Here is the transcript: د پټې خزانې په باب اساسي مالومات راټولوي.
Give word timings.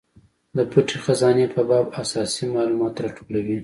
د 0.57 0.59
پټې 0.71 0.97
خزانې 1.05 1.45
په 1.55 1.61
باب 1.69 1.85
اساسي 2.01 2.43
مالومات 2.55 2.95
راټولوي. 3.03 3.57